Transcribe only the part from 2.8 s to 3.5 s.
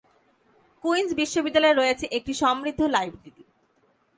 Library.